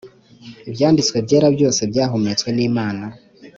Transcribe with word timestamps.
Ibyanditswe 0.69 1.17
byera 1.25 1.47
byose 1.55 1.81
byahumetswe 1.91 2.49
n 2.57 2.59
imana 2.69 3.05